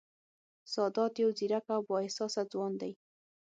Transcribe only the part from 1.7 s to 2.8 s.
او با احساسه ځوان